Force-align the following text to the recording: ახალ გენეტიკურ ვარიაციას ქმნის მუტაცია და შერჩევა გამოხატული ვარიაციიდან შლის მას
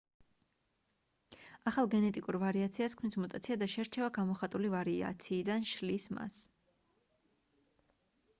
ახალ 1.71 1.89
გენეტიკურ 1.91 2.37
ვარიაციას 2.43 2.95
ქმნის 3.01 3.19
მუტაცია 3.25 3.59
და 3.65 3.69
შერჩევა 3.75 4.09
გამოხატული 4.17 4.73
ვარიაციიდან 4.77 5.69
შლის 5.75 6.09
მას 6.19 6.41